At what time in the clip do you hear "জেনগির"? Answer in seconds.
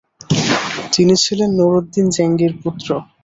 2.15-2.53